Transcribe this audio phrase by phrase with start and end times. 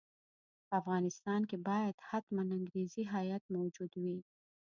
[0.67, 4.17] په افغانستان کې باید حتماً انګریزي هیات موجود وي.